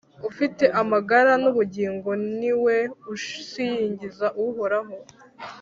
Ufite 0.29 0.63
amagara 0.81 1.31
n’ubugingo 1.41 2.09
ni 2.39 2.51
we 2.63 2.77
usingiza 3.13 4.27
Uhoraho 4.45 4.95